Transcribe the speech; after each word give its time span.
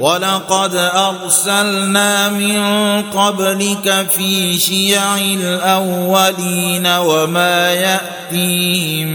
ولقد 0.00 0.74
أرسلنا 0.74 2.28
من 2.28 2.60
قبلك 3.02 4.06
في 4.16 4.58
شيع 4.58 5.18
الأولين 5.18 6.86
وما 6.86 7.72
يأتيهم 7.72 9.08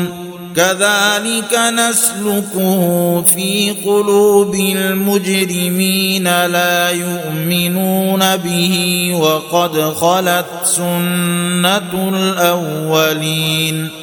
كذلك 0.56 1.60
نسلكه 1.74 3.22
في 3.22 3.76
قلوب 3.86 4.56
المجرمين 4.56 6.24
لا 6.46 6.90
يؤمنون 6.90 8.38
به 8.38 9.10
وقد 9.16 9.80
خلت 9.80 10.46
سنة 10.64 12.10
الأولين. 12.14 14.03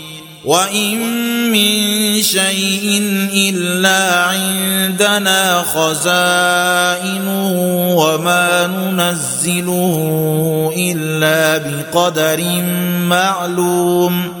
وان 0.45 1.51
من 1.51 2.21
شيء 2.21 3.01
الا 3.33 4.25
عندنا 4.25 5.63
خزائنه 5.63 7.51
وما 7.95 8.67
ننزله 8.67 10.73
الا 10.77 11.57
بقدر 11.57 12.41
معلوم 13.09 14.40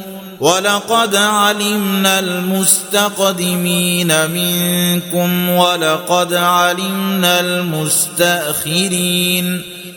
ولقد 0.41 1.15
علمنا 1.15 2.19
المستقدمين 2.19 4.07
منكم 4.31 5.49
ولقد 5.49 6.33
علمنا 6.33 7.39
المستأخرين 7.39 9.21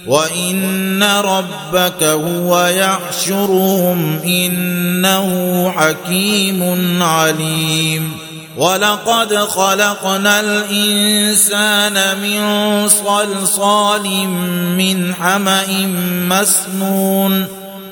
وإن 0.07 1.03
ربك 1.03 2.03
هو 2.03 2.67
يحشرهم 2.67 4.19
إنه 4.25 5.71
حكيم 5.77 7.03
عليم 7.03 8.13
ولقد 8.57 9.35
خلقنا 9.35 10.41
الإنسان 10.41 12.19
من 12.21 12.43
صلصال 12.89 14.29
من 14.77 15.15
حمأ 15.15 15.87
مسنون 16.29 17.64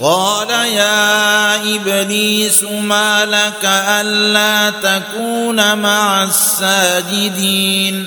قال 0.00 0.50
يا 0.50 1.74
إبليس 1.76 2.62
ما 2.62 3.24
لك 3.24 3.64
ألا 3.64 4.70
تكون 4.70 5.78
مع 5.78 6.22
الساجدين 6.22 8.06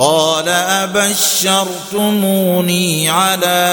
قال 0.00 0.48
أبشرتموني 0.48 3.08
على 3.08 3.68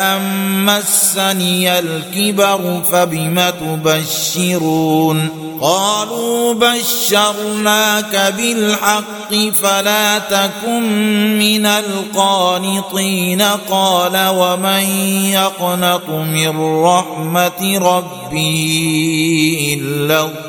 أن 0.00 0.20
مسني 0.64 1.78
الكبر 1.78 2.82
فبم 2.92 3.50
تبشرون؟ 3.60 5.28
قالوا 5.60 6.54
بشرناك 6.54 8.34
بالحق 8.36 9.34
فلا 9.62 10.18
تكن 10.18 11.38
من 11.38 11.66
القانطين. 11.66 13.42
قال 13.70 14.28
ومن 14.28 14.82
يقنط 15.30 16.08
من 16.08 16.82
رحمة 16.84 17.78
ربي 17.78 19.74
إلا 19.74 20.24
الضالون. 20.24 20.48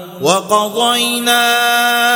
وقضينا 0.21 1.41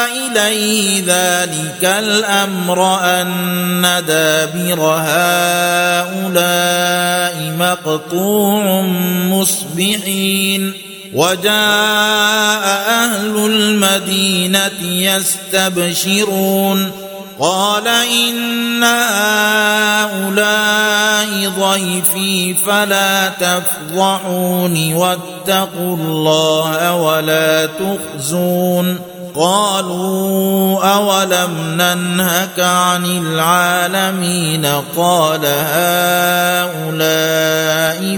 إليه 0.06 1.04
ذلك 1.08 1.84
الأمر 1.84 3.00
أن 3.04 4.04
دابر 4.08 4.80
هؤلاء 4.80 6.46
مقطوع 7.60 8.82
مصبحين. 9.30 10.74
وجاء 11.14 12.66
أهل 12.88 13.36
المدينة 13.36 14.82
يستبشرون. 14.82 16.92
قال 17.40 17.88
إن 17.88 18.84
هؤلاء 18.84 20.65
ضيفي 21.76 22.54
فلا 22.54 23.30
تفضحوني 23.30 24.94
واتقوا 24.94 25.98
الله 25.98 26.96
ولا 26.96 27.66
تخزون 27.66 29.00
قالوا 29.36 30.84
أولم 30.96 31.76
ننهك 31.78 32.60
عن 32.60 33.06
العالمين 33.06 34.66
قال 34.98 35.42
هؤلاء 36.66 36.96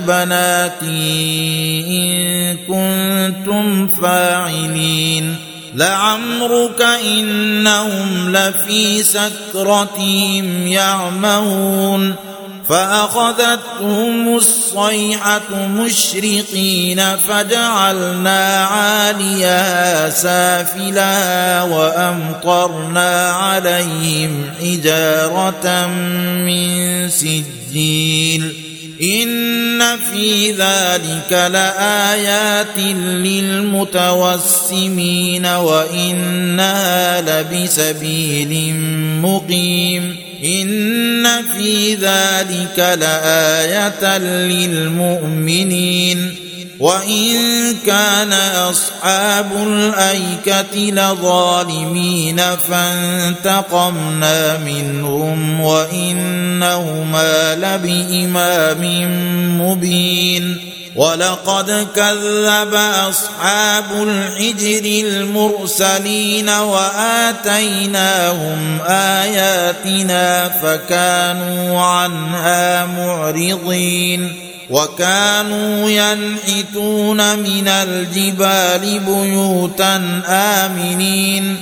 بناتي 0.07 1.85
إن 1.89 2.57
كنتم 2.57 3.87
فاعلين 3.87 5.35
لعمرك 5.75 6.81
إنهم 6.81 8.31
لفي 8.31 9.03
سكرتهم 9.03 10.67
يعمهون 10.67 12.15
فأخذتهم 12.69 14.35
الصيحة 14.35 15.67
مشرقين 15.67 17.01
فجعلنا 17.15 18.65
عاليها 18.65 20.09
سافلها 20.09 21.63
وأمطرنا 21.63 23.31
عليهم 23.31 24.51
حجارة 24.61 25.87
من 26.45 27.09
سجيل 27.09 28.53
إن 29.01 29.97
في 29.97 30.51
ذلك 30.51 31.31
لآيات 31.31 32.77
للمتوسمين 33.77 35.45
وإنها 35.45 37.21
لبسبيل 37.21 38.75
مقيم 39.21 40.26
ان 40.43 41.27
في 41.57 41.93
ذلك 41.93 42.97
لايه 42.99 44.17
للمؤمنين 44.47 46.35
وان 46.79 47.75
كان 47.85 48.33
اصحاب 48.33 49.51
الايكه 49.67 50.75
لظالمين 50.75 52.41
فانتقمنا 52.69 54.57
منهم 54.57 55.61
وانهما 55.61 57.55
لبامام 57.55 58.81
مبين 59.61 60.57
ولقد 60.97 61.87
كذب 61.95 62.73
أصحاب 63.09 63.85
الحجر 63.91 64.85
المرسلين 65.07 66.49
وآتيناهم 66.49 67.99
آياتنا 68.87 70.49
فكانوا 70.49 71.81
عنها 71.81 72.85
معرضين 72.85 74.33
وكانوا 74.69 75.89
ينحتون 75.89 77.39
من 77.39 77.67
الجبال 77.67 78.99
بيوتا 78.99 80.21
آمنين 80.27 81.61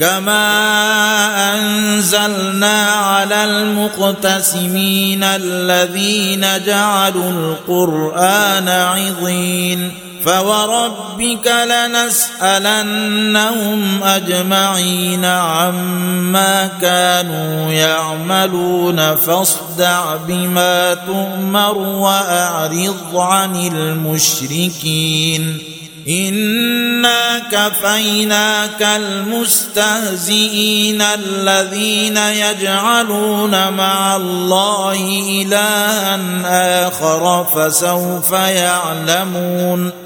كما 0.00 1.54
أنزلنا 1.54 2.82
على 2.84 3.44
المقتسمين 3.44 5.24
الذين 5.24 6.46
جعلوا 6.66 7.30
القرآن 7.30 8.68
عظين 8.68 9.92
فوربك 10.24 11.52
لنسألنهم 12.36 14.02
أجمعين 14.02 15.24
عما 15.24 16.70
كانوا 16.80 17.72
يعملون 17.72 19.16
فاصدع 19.16 20.16
بما 20.16 20.94
تؤمر 20.94 21.78
وأعرض 21.78 23.16
عن 23.16 23.56
المشركين 23.56 25.58
انا 26.08 27.38
كفيناك 27.38 28.82
المستهزئين 28.96 30.22
الذين 31.02 32.16
يجعلون 32.16 33.72
مع 33.72 34.16
الله 34.16 35.22
الها 35.46 36.18
اخر 36.88 37.44
فسوف 37.44 38.32
يعلمون 38.32 40.05